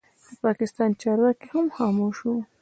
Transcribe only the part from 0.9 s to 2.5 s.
چارواکي هم خاموشه وو.